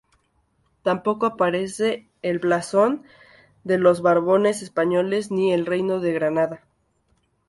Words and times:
Tampoco 0.81 1.27
aparece 1.27 2.09
el 2.23 2.39
blasón 2.39 3.03
de 3.63 3.77
los 3.77 4.01
Borbones 4.01 4.63
españoles 4.63 5.29
ni 5.29 5.53
el 5.53 5.67
Reino 5.67 5.99
de 5.99 6.11
Granada. 6.11 6.65